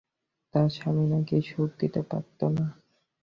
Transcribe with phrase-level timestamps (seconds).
[0.53, 2.65] তার স্বামী নাকি সুখ দিতে পারতো না।